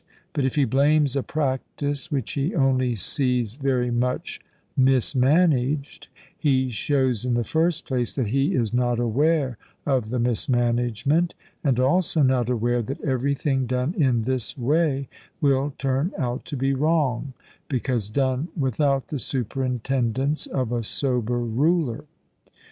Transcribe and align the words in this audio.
But 0.33 0.45
if 0.45 0.55
he 0.55 0.65
blames 0.65 1.15
a 1.15 1.21
practice 1.21 2.11
which 2.11 2.31
he 2.33 2.55
only 2.55 2.95
sees 2.95 3.53
very 3.55 3.91
much 3.91 4.41
mismanaged, 4.75 6.07
he 6.35 6.71
shows 6.71 7.23
in 7.23 7.35
the 7.35 7.43
first 7.43 7.85
place 7.85 8.15
that 8.15 8.29
he 8.29 8.55
is 8.55 8.73
not 8.73 8.97
aware 8.99 9.59
of 9.85 10.09
the 10.09 10.17
mismanagement, 10.17 11.35
and 11.63 11.79
also 11.79 12.23
not 12.23 12.49
aware 12.49 12.81
that 12.81 12.99
everything 13.03 13.67
done 13.67 13.93
in 13.93 14.23
this 14.23 14.57
way 14.57 15.07
will 15.39 15.75
turn 15.77 16.13
out 16.17 16.45
to 16.45 16.57
be 16.57 16.73
wrong, 16.73 17.33
because 17.69 18.09
done 18.09 18.47
without 18.57 19.09
the 19.09 19.19
superintendence 19.19 20.47
of 20.47 20.71
a 20.71 20.81
sober 20.81 21.37
ruler. 21.37 22.05